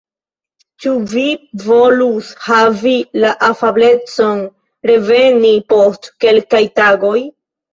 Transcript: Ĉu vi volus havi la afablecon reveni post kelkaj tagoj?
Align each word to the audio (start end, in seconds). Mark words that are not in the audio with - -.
Ĉu 0.83 0.93
vi 1.11 1.25
volus 1.65 2.31
havi 2.47 2.95
la 3.25 3.35
afablecon 3.49 4.43
reveni 4.93 5.55
post 5.75 6.11
kelkaj 6.27 6.65
tagoj? 6.83 7.17